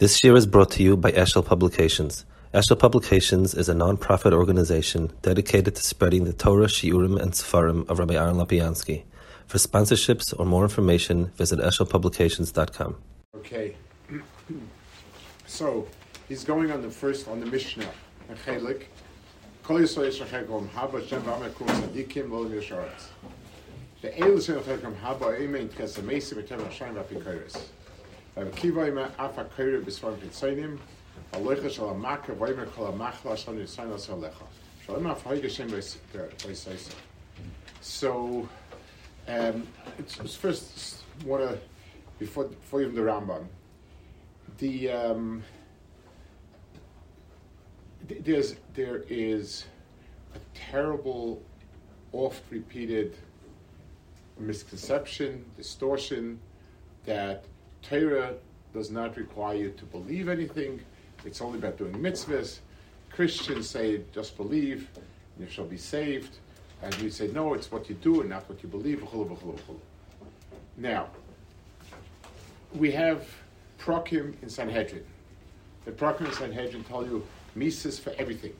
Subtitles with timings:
[0.00, 2.24] This year is brought to you by Eshel Publications.
[2.52, 8.00] Eshel Publications is a non-profit organization dedicated to spreading the Torah, Shiurim, and Sefarim of
[8.00, 9.04] Rabbi Aaron Lopiansky.
[9.46, 12.96] For sponsorships or more information, visit eshelpublications.com.
[13.36, 13.76] Okay,
[15.46, 15.86] so
[16.28, 17.88] he's going on the first on the Mishnah,
[18.44, 18.86] Chelek.
[19.62, 19.70] The
[37.80, 38.48] So,
[39.28, 39.66] um,
[39.98, 41.58] it's, it's first want to
[42.18, 43.46] before before even the Rambam.
[44.58, 45.42] The um,
[48.08, 49.64] th- there's there is
[50.34, 51.40] a terrible,
[52.12, 53.16] oft repeated
[54.38, 56.40] misconception, distortion
[57.04, 57.44] that
[57.88, 58.34] Torah
[58.72, 60.80] does not require you to believe anything.
[61.24, 62.58] It's only about doing mitzvahs.
[63.10, 66.38] Christians say just believe, and you shall be saved.
[66.82, 69.02] And we say no, it's what you do and not what you believe.
[70.76, 71.08] Now,
[72.74, 73.26] we have
[73.78, 75.04] prokim in Sanhedrin.
[75.84, 78.54] The prokim in Sanhedrin tell you mises for everything,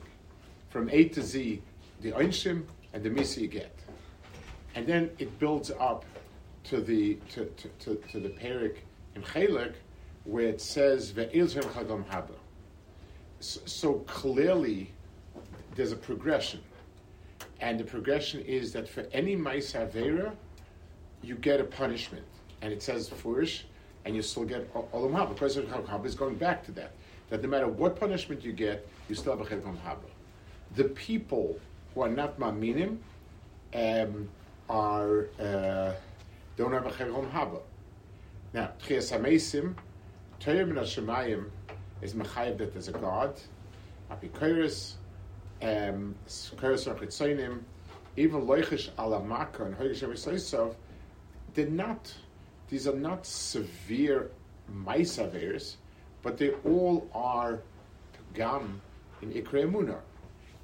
[0.69, 1.61] from A to Z,
[2.01, 2.63] the einshim
[2.93, 3.77] and the misa you get,
[4.75, 6.05] and then it builds up
[6.65, 8.77] to the to, to, to, to the perik
[9.15, 9.73] in Chelek,
[10.25, 12.31] where it says ve'il shem chagam haba.
[13.39, 14.91] So, so clearly,
[15.75, 16.61] there's a progression,
[17.61, 20.33] and the progression is that for any avera,
[21.21, 22.25] you get a punishment,
[22.61, 23.63] and it says furish,
[24.05, 25.29] and you still get olam haba.
[25.29, 26.91] The President haba is going back to that.
[27.29, 30.09] That no matter what punishment you get, you still have a chedkom haba.
[30.75, 31.59] The people
[31.93, 32.97] who are not maminim
[33.73, 34.29] um,
[34.69, 35.93] are uh,
[36.57, 37.61] don't have a chedkom haba.
[38.55, 39.75] Now, tchias hamesim,
[40.39, 41.47] Torah min hashemayim
[42.01, 43.37] is mechayev that there's a God,
[44.09, 44.93] apikoris,
[45.61, 47.59] um, koris
[48.15, 50.75] even loichish alamaka and hoigish evisoisov,
[51.53, 52.13] they're not,
[52.69, 54.31] these are not severe
[54.73, 55.75] maisaveres,
[56.21, 57.59] but they all are
[58.33, 58.79] gam
[59.21, 59.99] in ikre emunah.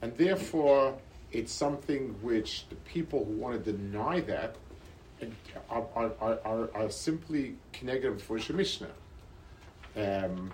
[0.02, 0.98] And therefore,
[1.34, 4.56] it's something which the people who want to deny that
[5.70, 8.88] are, are, are, are, simply connected for Mishnah.
[9.96, 10.52] Um,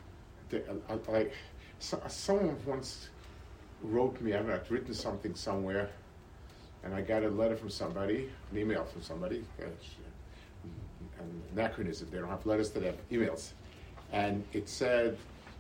[0.50, 1.34] the, uh, like
[1.80, 3.10] so, someone once
[3.82, 5.90] wrote me, I don't know, I'd written something somewhere,
[6.84, 12.30] and I got a letter from somebody, an email from somebody, an anachronism, they don't
[12.30, 13.52] have letters to them, emails.
[14.12, 15.18] And it said,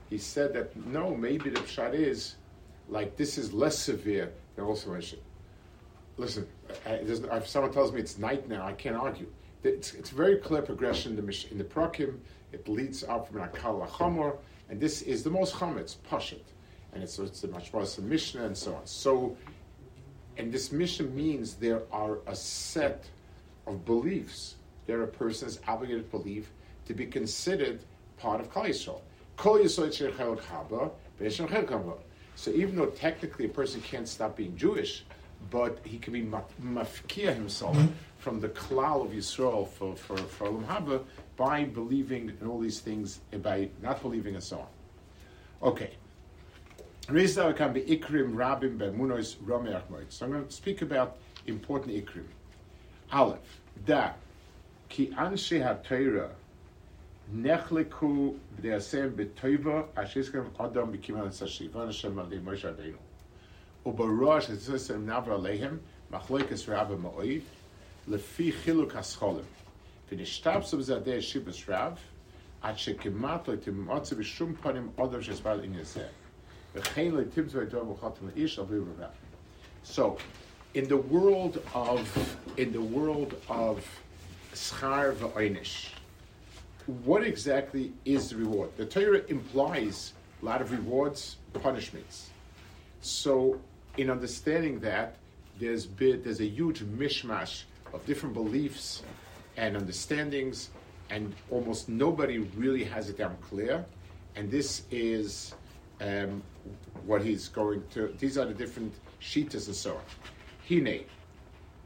[0.09, 2.35] he said that no, maybe the pshat is
[2.89, 5.22] like this is less severe than also mentioned.
[6.17, 6.47] Listen,
[6.85, 9.28] I, if someone tells me it's night now, I can't argue.
[9.63, 12.17] It's, it's very clear progression in the, in the Prakim.
[12.51, 14.38] It leads up from an Akal Lachomor,
[14.69, 16.41] and this is the most chum, it's Pashat.
[16.94, 18.85] And it's, it's the Mashmas Mishnah and so on.
[18.85, 19.38] So,
[20.38, 23.06] and this Mishnah means there are a set
[23.67, 24.56] of beliefs.
[24.88, 26.50] that a person is obligated to believe
[26.85, 27.81] to be considered
[28.17, 29.01] part of Klal Yisrael.
[32.35, 35.06] So even though technically a person can't stop being Jewish,
[35.50, 37.88] but he can be mafkia himself hmm.
[38.18, 41.03] from the klal of Yisrael for, for, for Olam Haba
[41.36, 45.70] by believing in all these things and by not believing and so on.
[45.70, 45.92] Okay.
[47.09, 50.12] Reasonably Ikrim Rabin Bemunois Rome Ahmed.
[50.12, 52.25] So I'm going to speak about important ikrim.
[53.12, 54.12] Aleph, da,
[54.90, 56.31] ki anshe ha-Torah
[57.34, 62.98] nechleku b'deasem b'toiva asheskem adam b'kimal sashiva Hashem alei Moshe Rabbeinu.
[63.87, 65.78] ובראש הססם נבר עליהם,
[66.10, 67.43] מחלוקס רב המועיד,
[68.09, 69.44] לפי חילוק הסחולים.
[70.12, 71.98] ונשתבסו בזה עדי שיבוס רב,
[72.62, 76.06] עד שכמעט לא תמצא בשום פנים עודף שהסבר לעניין זה.
[76.75, 79.10] וכן לא תמצא את דור וחותם לאיש על בלי רב.
[79.84, 80.16] So,
[80.75, 82.00] in the world of,
[82.56, 83.78] in the world of
[84.54, 85.91] schar v'oinish,
[87.04, 88.70] what exactly is the reward?
[88.76, 92.31] The Torah implies a lot of rewards, punishments.
[93.00, 93.61] So
[93.97, 95.15] in understanding that,
[95.59, 97.63] there's been, there's a huge mishmash
[97.94, 99.01] of different beliefs
[99.57, 100.69] and understandings,
[101.09, 103.83] and almost nobody really has it down clear.
[104.35, 105.55] And this is
[105.99, 106.44] um,
[107.05, 108.13] what he's going to.
[108.19, 110.01] These are the different shitas and so on.
[110.69, 111.05] Hine,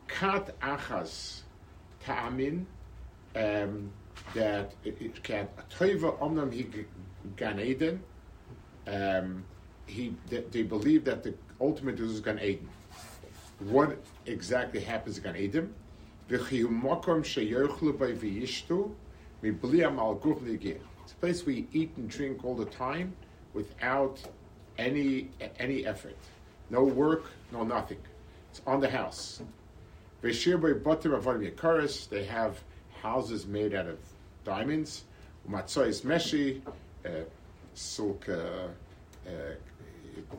[0.09, 1.41] kat achas
[2.03, 2.65] ta'amin
[3.35, 3.89] um,
[4.33, 6.85] that it, can toiva omnam hi
[7.37, 8.03] gan eden.
[8.87, 9.45] Um,
[9.85, 12.67] he they believe that the ultimate is Gan Eden.
[13.59, 15.73] What exactly happens in Gan Eden?
[21.03, 23.15] It's a place you eat and drink all the time
[23.53, 24.19] without
[24.77, 25.29] any
[25.59, 26.17] any effort.
[26.69, 27.99] No work, no nothing.
[28.49, 29.41] It's on the house.
[30.21, 30.33] They
[32.25, 32.63] have
[33.01, 33.97] houses made out of
[34.43, 35.03] diamonds.
[35.49, 36.61] Matzois meshi,
[37.05, 37.09] uh,
[37.73, 38.67] silk uh,
[39.27, 39.31] uh,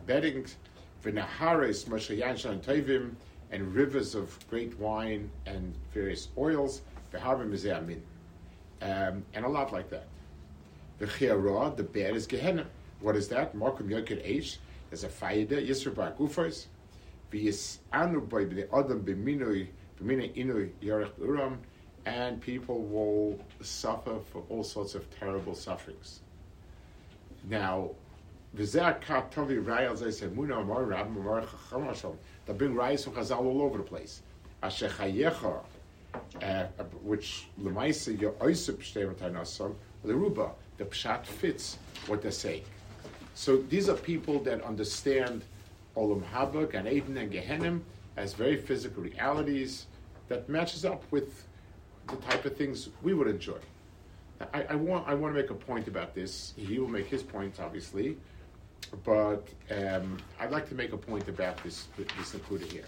[0.06, 0.56] beddings.
[1.02, 3.14] V'nahares moshe yanshan tovim,
[3.50, 6.82] and rivers of great wine and various oils.
[7.12, 8.02] V'harvim amin.
[8.80, 10.06] Um, and a lot like that.
[10.98, 12.66] The chiara, the bed is Gehenna.
[13.00, 13.54] What is that?
[13.54, 14.58] Markum Yokid Eish.
[14.90, 15.60] There's a there.
[15.60, 16.66] Yisra Bar Gufars.
[17.32, 19.68] V'yis anu by the Adam b'minui
[20.00, 21.58] b'minui inui yarech uram.
[22.06, 26.20] And people will suffer for all sorts of terrible sufferings.
[27.48, 27.90] Now,
[28.54, 28.64] They
[32.52, 34.22] bring rayas from Chazal all over the place.
[34.62, 35.60] Asher chayecha,
[36.42, 36.64] uh,
[37.02, 42.62] which lemaisa your oisip the ruba, the pshat fits what they say.
[43.34, 45.44] So these are people that understand
[45.96, 47.80] Olam Haba, Gan Eden, and Gehenim
[48.16, 49.86] as very physical realities
[50.28, 51.46] that matches up with
[52.08, 53.58] the type of things we would enjoy.
[54.52, 56.52] I, I want I want to make a point about this.
[56.56, 58.18] He will make his point, obviously,
[59.04, 62.84] but um, I'd like to make a point about this this Nakuda here.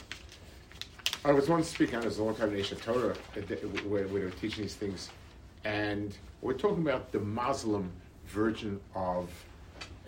[1.25, 4.63] I was once speaking on a long time Nation Torah where, where they were teaching
[4.63, 5.11] these things,
[5.65, 7.91] and we're talking about the Muslim
[8.27, 9.31] version of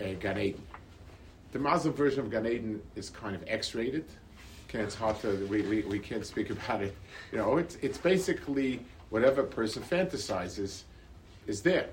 [0.01, 0.63] uh, Gan Eden.
[1.53, 4.05] The Muslim version of Gan Eden is kind of X-rated.
[4.69, 6.95] Okay, it's hard to we, we, we can't speak about it.
[7.33, 8.81] You know, it's it's basically
[9.11, 10.83] whatever a person fantasizes
[11.47, 11.89] is there.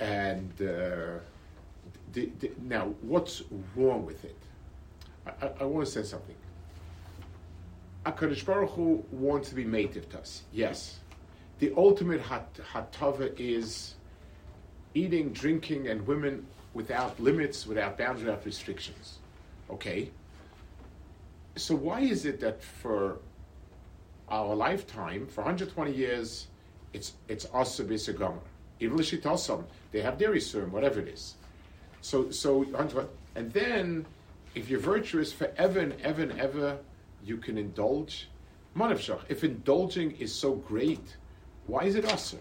[0.00, 1.18] And uh,
[2.12, 3.42] the, the, now, what's
[3.74, 4.36] wrong with it?
[5.26, 6.36] I, I, I want to say something.
[8.04, 10.42] Akadosh Baruch Hu wants to be native to us.
[10.52, 10.98] Yes,
[11.60, 13.94] the ultimate hat, hatava is
[14.94, 16.44] eating, drinking, and women
[16.74, 19.18] without limits, without boundaries, without restrictions.
[19.70, 20.10] Okay.
[21.56, 23.18] So why is it that for
[24.28, 26.48] our lifetime, for 120 years,
[26.92, 28.40] it's it's b'segama.
[28.80, 31.34] Even l'shitasam, they have dairy serum, whatever it is.
[32.02, 32.66] So so
[33.34, 34.04] and then
[34.54, 36.78] if you're virtuous forever and ever and ever,
[37.24, 38.28] you can indulge.
[38.76, 39.20] Manavshach.
[39.28, 41.16] If indulging is so great,
[41.66, 42.36] why is it asa?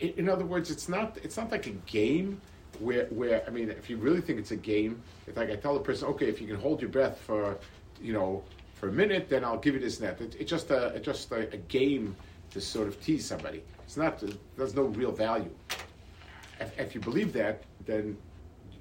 [0.00, 2.40] In other words, it's not it's not like a game
[2.78, 5.74] where where I mean, if you really think it's a game, it's like I tell
[5.74, 7.58] the person, okay, if you can hold your breath for,
[8.00, 8.42] you know,
[8.74, 10.20] for a minute, then I'll give you this net.
[10.20, 12.14] It, it's just uh, a it's just a, a game
[12.50, 13.62] to sort of tease somebody.
[13.84, 14.22] It's not,
[14.56, 15.50] there's no real value.
[16.60, 18.16] If, if you believe that, then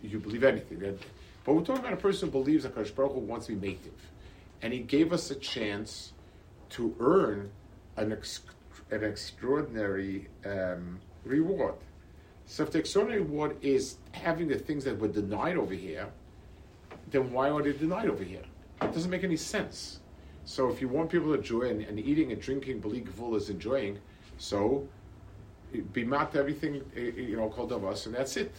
[0.02, 0.98] you believe anything.
[1.44, 3.68] But we're talking about a person who believes that Kadosh Baruch Hu wants to be
[3.68, 3.94] native.
[4.62, 6.14] And he gave us a chance
[6.72, 7.52] to earn
[7.98, 8.42] an, ex-
[8.92, 11.76] an extraordinary um, reward.
[12.48, 16.08] So if the extraordinary reward is having the things that were denied over here,
[17.12, 18.44] then why are they denied over here?
[18.82, 20.00] It doesn't make any sense.
[20.46, 24.00] So if you want people to enjoy and, eating and drinking, believe is enjoying,
[24.38, 24.88] so
[25.82, 28.54] be mat everything eh, eh, you know called of us, and that's it.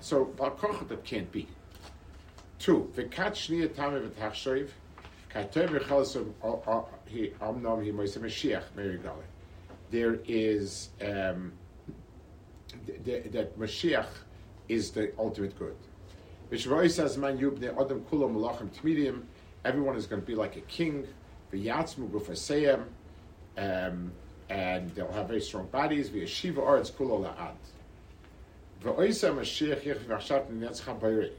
[0.00, 1.46] So balkoch that can't be.
[2.58, 4.68] Two, v'kat shniya tame v'tachshoiv,
[5.34, 9.24] katoy v'chalasov he amnom he moise Mashiach merigale.
[9.90, 11.52] There is um,
[13.04, 14.06] that Mashiach
[14.68, 15.76] is the ultimate good.
[16.50, 19.22] V'shvoi says man yubne adam kulam malachim tmidim
[19.64, 21.06] everyone is going to be like a king.
[21.52, 22.84] V'yatzmu gufaseyem,
[23.58, 24.12] um,
[24.50, 26.10] and they'll have very strong bodies.
[26.10, 27.54] V'yeshiva arts kulo la'ad.
[28.82, 31.32] V'oisa Mashiach bayri.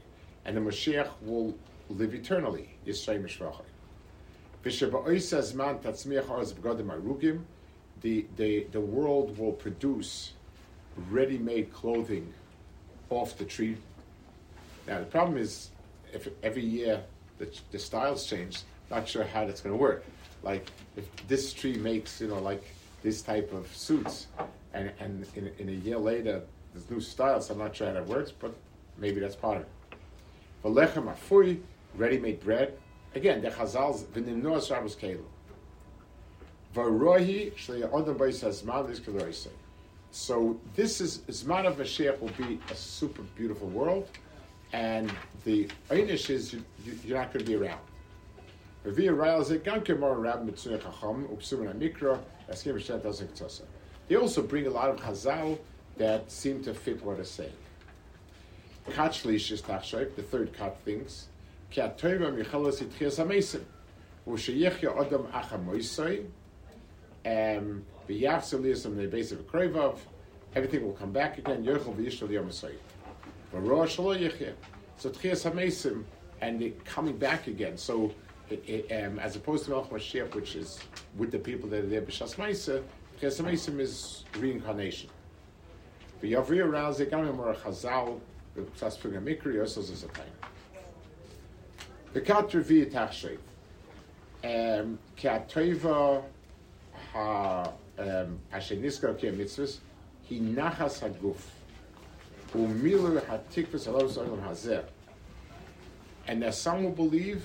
[0.44, 1.54] And the Mashiach will
[1.88, 2.70] live eternally.
[2.86, 3.62] Yisrael Mishvachai.
[4.64, 7.42] Zman tatzmiach arugim.
[8.00, 10.32] The, the, the world will produce
[11.10, 12.32] ready-made clothing
[13.10, 13.76] off the tree.
[14.88, 15.70] Now the problem is,
[16.12, 17.04] if every year
[17.38, 18.62] the, the styles change.
[18.90, 20.04] Not sure how that's going to work.
[20.42, 22.64] Like if this tree makes you know like
[23.02, 24.28] this type of suits,
[24.74, 26.42] and and in, in a year later
[26.72, 27.50] there's new styles.
[27.50, 28.54] I'm not sure how that works, but
[28.98, 29.68] maybe that's part of it.
[30.64, 31.60] V'lechem afui,
[31.96, 32.78] ready-made bread.
[33.14, 35.24] Again, the Chazal's v'nimnoas Shabbos kelu.
[36.74, 39.48] V'rohi shlei odom b'yisas madlis k'loisei.
[40.10, 44.08] So this is Zman of Mashiach will be a super beautiful world
[44.72, 45.12] and
[45.44, 46.62] the Einish is you,
[47.10, 47.80] are not going to be around.
[54.08, 55.58] They also bring a lot of Chazal
[55.96, 57.52] that seem to fit what they're saying.
[58.90, 61.28] Kachlish is Tachshaik, the third cut thinks,
[61.76, 63.24] Adam Acha
[65.64, 66.26] Moisoi,
[67.24, 69.98] um, V'yachsel Liyasam Nebesiv Kroivov,
[70.54, 71.64] everything will come back again.
[71.64, 72.68] Yochel v'yishol yom So
[75.10, 76.04] Tchias HaMesim,
[76.40, 77.78] and coming back again.
[77.78, 78.12] So
[78.66, 80.78] it, um, as opposed to Melch Mashiach, which is
[81.16, 82.82] with the people that are there, B'Shas Meisa,
[83.20, 85.10] Tchias HaMesim is reincarnation.
[86.22, 88.20] V'yavri around Zegamim or Chazal,
[88.56, 90.36] B'Shas Pugam Mikri, Yosel Zizatayim.
[92.14, 93.38] V'kat Revi Tachshet.
[95.16, 96.22] Ki ha-toiva
[97.12, 99.78] ha-asher niskar ki ha-mitzvahs,
[100.28, 101.42] hi nachas ha-guf.
[102.54, 104.84] U'milu ha-tikvus alav zolim hazeh.
[106.26, 107.42] And that some will believe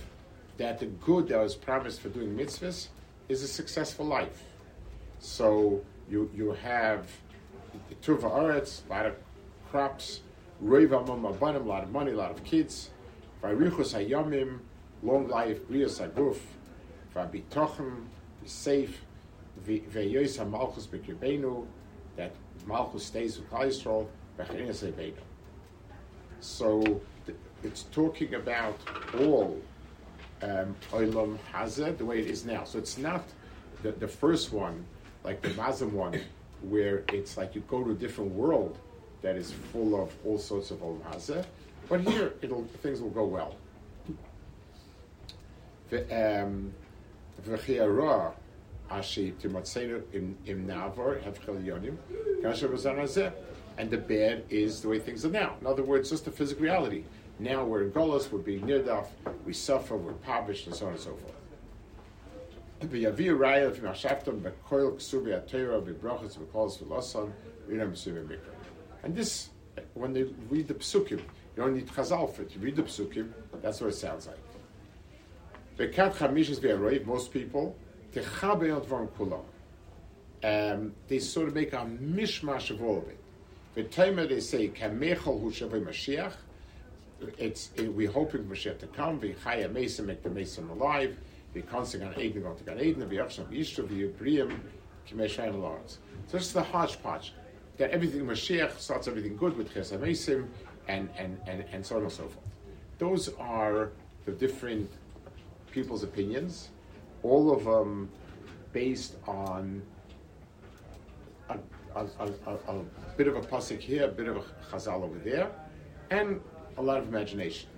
[0.57, 2.87] that the good that was promised for doing mitzvahs
[3.29, 4.43] is a successful life.
[5.19, 7.07] So you you have
[8.01, 9.15] tuva aretz, a lot of
[9.69, 10.21] crops,
[10.63, 12.89] roiv amam abanim, a lot of money, a lot of kids,
[13.43, 14.59] vayrichus hayamim,
[15.03, 16.39] long life, brias aguf,
[17.15, 18.05] vabitochem,
[18.41, 19.01] be safe,
[19.65, 21.65] veyois malchus bekibenu,
[22.15, 22.33] that
[22.65, 24.07] malchus stays with Yisrael,
[26.39, 27.01] So
[27.63, 28.79] it's talking about
[29.19, 29.59] all
[30.41, 30.75] um,
[31.53, 32.63] Hazeh the way it is now.
[32.63, 33.23] So it's not
[33.83, 34.85] the, the first one,
[35.23, 36.19] like the Mazam one,
[36.61, 38.77] where it's like you go to a different world
[39.21, 41.45] that is full of all sorts of Olam Hazeh.
[41.89, 43.55] But here, it'll things will go well.
[53.77, 55.55] And the bad is the way things are now.
[55.61, 57.03] In other words, just the physical reality.
[57.39, 59.07] Now we're in Golos, we're being nirdaf,
[59.45, 61.35] we suffer, we're published, and so on and so forth.
[69.03, 69.49] And this,
[69.93, 71.19] when they read the psukim, you
[71.55, 72.55] don't need chazal for it.
[72.55, 74.37] You read the psukim, that's what it sounds like.
[77.05, 77.75] Most people,
[80.43, 83.91] um, they sort of make a mishmash of all of it.
[83.91, 86.33] Time they say, Mashiach,
[87.37, 89.19] it's it, we're hoping for Mashiach to come.
[89.19, 91.17] We chaya Mesa make the Mason alive.
[91.53, 93.09] We constantly on Eden going to Gan Eden.
[93.09, 94.59] We Yachsham Yishtu we Yibriyim
[95.07, 95.99] Kimeshayin Lawrence.
[96.27, 97.33] So this is the hodgepodge
[97.77, 100.47] that everything Mashiach starts everything good with Mesim
[100.87, 102.45] and, and, and, and so on and so forth.
[102.97, 103.91] Those are
[104.25, 104.89] the different
[105.71, 106.69] people's opinions,
[107.23, 108.09] all of them
[108.73, 109.81] based on
[111.49, 111.57] a,
[111.95, 112.83] a, a, a
[113.15, 115.49] bit of a pasuk here, a bit of a chazal over there,
[116.09, 116.41] and
[116.77, 117.69] a lot of imagination.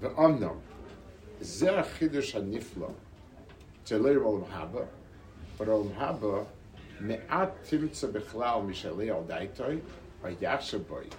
[0.00, 0.60] The unknown.
[1.42, 2.92] Zer Chidush HaNifla,
[3.84, 4.86] Tzelei Olam Haba,
[5.58, 6.46] but Olam Haba,
[7.00, 9.80] Me'at Timtza Bechlal Mishalei Al Daitoi,
[10.22, 11.10] or Yachshaboy,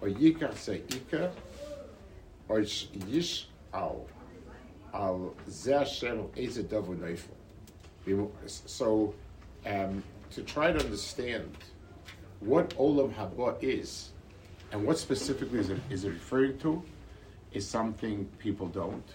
[0.00, 1.32] or Yikach Se'ika,
[2.48, 4.06] or Yish Al,
[4.94, 8.30] Al Zer Shem Eze Davu Neifel.
[8.46, 9.14] So,
[9.66, 11.56] um, to try to understand
[12.40, 14.10] what Olam Haba is,
[14.72, 16.82] and what specifically is it, is it referring to
[17.52, 19.08] is something people don't.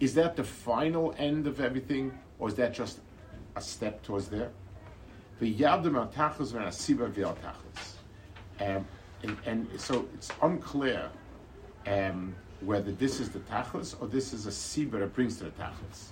[0.00, 3.00] Is that the final end of everything, or is that just
[3.56, 4.50] a step towards there?
[8.60, 8.86] Um,
[9.22, 11.10] and, and so it's unclear
[11.86, 15.50] um, whether this is the tachlis or this is a sibah that brings to the
[15.50, 16.08] tachlis.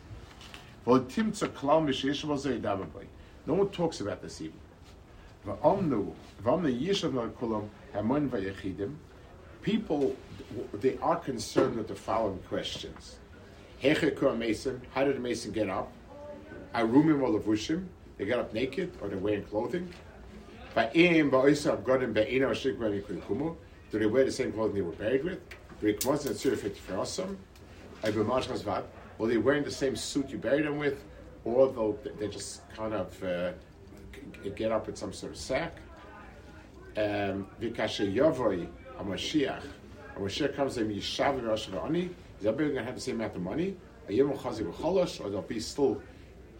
[3.47, 4.59] No one talks about this even.
[9.62, 10.16] People,
[10.74, 13.18] they are concerned with the following questions.
[13.80, 15.92] How did the mason get up?
[16.74, 17.86] Arumim or levushim?
[18.18, 19.88] They got up naked or they're wearing clothing?
[23.90, 25.40] Do they wear the same clothing they were buried with?
[29.18, 31.04] Were they wearing the same suit you buried them with?
[31.44, 33.52] Or they just kind of uh,
[34.54, 35.76] get up with some sort of sack.
[36.96, 38.68] Um, Vikashe Yavoi
[38.99, 39.62] HaMashiach.
[40.16, 42.11] HaMashiach comes and Yishav Rosh V'ani.
[42.40, 43.76] Is everybody going to have the same amount of money?
[44.08, 46.00] A Yom Chazi V'cholosh, or they'll be still,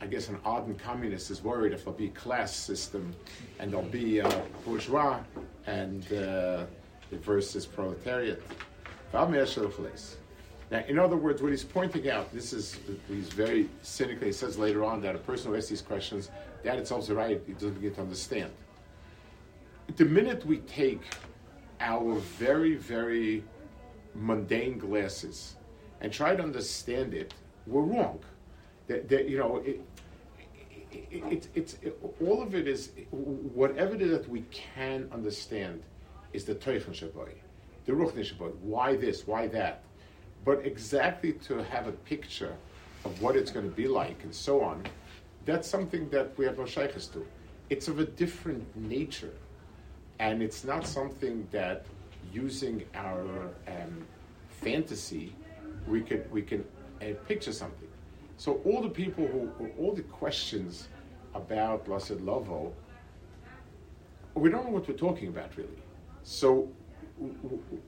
[0.01, 3.15] I guess, an ardent communist is worried if there'll be class system
[3.59, 5.21] and there'll be a bourgeois
[5.67, 6.65] and uh,
[7.13, 8.43] versus proletariat.
[10.71, 14.59] Now, in other words, what he's pointing out, this is, he's very cynically, he says
[14.59, 16.31] later on that a person who asks these questions
[16.65, 18.51] that itself is right, he doesn't begin to understand.
[19.95, 21.03] The minute we take
[21.81, 23.45] our very, very
[24.15, 25.55] mundane glasses
[26.01, 27.35] and try to understand it,
[27.67, 28.19] we're wrong.
[28.89, 29.81] That, that you know, it,
[30.93, 31.77] it, it, it's
[32.21, 35.83] all of it is whatever it is that we can understand
[36.33, 37.31] is the Teichen Shabbai,
[37.85, 38.55] the Ruchni Shabbai.
[38.57, 39.27] Why this?
[39.27, 39.83] Why that?
[40.47, 42.55] But exactly to have a picture
[43.05, 44.85] of what it's going to be like and so on,
[45.45, 47.27] that's something that we have no shaykhs to.
[47.69, 49.35] It's of a different nature,
[50.21, 51.85] and it's not something that
[52.33, 54.07] using our um,
[54.49, 55.35] fantasy
[55.87, 56.65] we can we can
[57.03, 57.89] uh, picture something.
[58.37, 60.89] So all the people who all the questions
[61.35, 62.73] about Lassid Lovo,
[64.35, 65.83] we don't know what we're talking about really.
[66.23, 66.69] So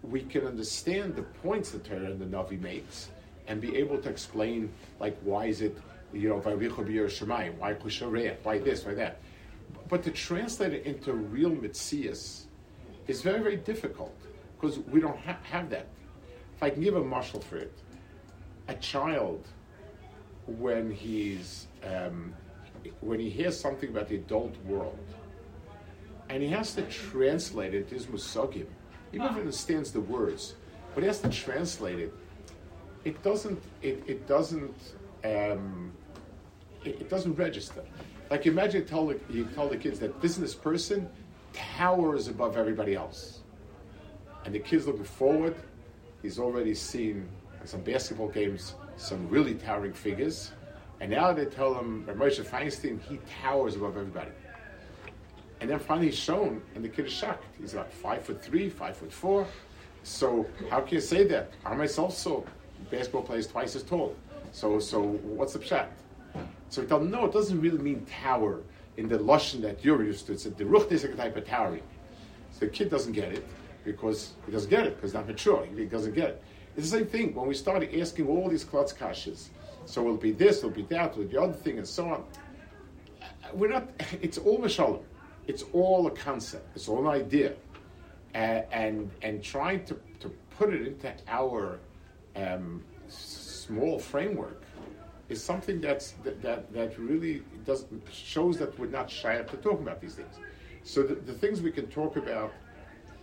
[0.02, 3.10] we can understand the points that Torah and the Navi makes
[3.46, 4.70] and be able to explain
[5.00, 5.76] like why is it
[6.12, 9.20] you know why kushareh, why this, why that.
[9.88, 12.44] But to translate it into real mitzias
[13.06, 14.16] is very very difficult
[14.58, 15.86] because we don't ha- have that.
[16.56, 17.78] If I can give a marshal for it,
[18.68, 19.46] a child
[20.46, 22.34] when he's um,
[23.00, 24.98] when he hears something about the adult world
[26.30, 28.66] and he has to translate it to his musagim,
[29.12, 30.54] even if he understands the words,
[30.94, 32.14] but he has to translate it.
[33.04, 33.62] It doesn't.
[33.82, 34.74] It, it doesn't.
[35.24, 35.92] Um,
[36.84, 37.82] it, it, doesn't register.
[38.30, 41.08] Like imagine you tell the, you tell the kids that business person
[41.52, 43.40] towers above everybody else,
[44.44, 45.56] and the kids looking forward.
[46.22, 47.28] He's already seen
[47.60, 50.52] in some basketball games some really towering figures,
[51.00, 54.30] and now they tell him that Moshe Feinstein he towers above everybody.
[55.60, 57.44] And then finally he's shown, and the kid is shocked.
[57.60, 59.46] He's about five foot three, five foot four.
[60.04, 61.50] So how can you say that?
[61.64, 62.42] I myself saw
[62.90, 64.14] basketball players twice as tall.
[64.52, 65.90] So so what's the shot?
[66.70, 68.60] So we tell him, no, it doesn't really mean tower
[68.96, 70.32] in the lushan that you're used to.
[70.32, 71.82] It's a derucht is a type of towering.
[72.52, 73.46] So the kid doesn't get it
[73.84, 75.66] because he doesn't get it because not mature.
[75.76, 76.42] He doesn't get it.
[76.76, 79.48] It's the same thing when we started asking all these klutz kashas.
[79.86, 82.24] So will be this, it'll be that, it'll be the other thing, and so on.
[83.54, 83.88] We're not.
[84.20, 85.00] It's all mashallah.
[85.48, 86.76] It's all a concept.
[86.76, 87.54] It's all an idea,
[88.34, 88.38] uh,
[88.70, 90.28] and and trying to, to
[90.58, 91.80] put it into our
[92.36, 94.62] um, small framework
[95.30, 99.80] is something that's that, that, that really does shows that we're not shy to talk
[99.80, 100.34] about these things.
[100.84, 102.52] So the, the things we can talk about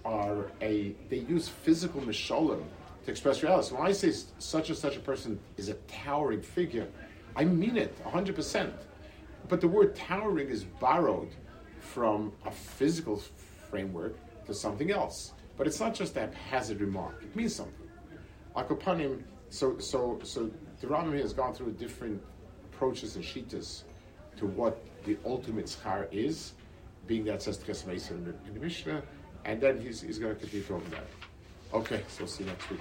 [0.03, 2.63] are a they use physical mishalim
[3.05, 3.69] to express reality.
[3.69, 6.87] So when I say such and such a person is a towering figure,
[7.35, 8.71] I mean it 100%.
[9.47, 11.29] But the word towering is borrowed
[11.85, 13.21] from a physical
[13.69, 15.33] framework to something else.
[15.57, 17.89] But it's not just a haphazard remark, it means something.
[18.55, 22.21] Akopanim, so, so, so the Rambam has gone through different
[22.65, 23.83] approaches and shitas
[24.37, 26.53] to what the ultimate schar is,
[27.07, 29.01] being that says Ches in the Mishnah,
[29.45, 31.09] and then he's, he's going to continue talking about it.
[31.73, 32.79] Okay, so see you next week.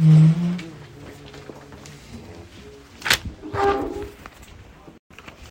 [0.00, 0.35] Let's